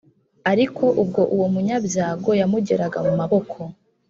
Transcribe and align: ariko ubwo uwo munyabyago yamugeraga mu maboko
ariko 0.51 0.83
ubwo 1.01 1.21
uwo 1.35 1.45
munyabyago 1.53 2.29
yamugeraga 2.39 2.99
mu 3.05 3.13
maboko 3.19 3.57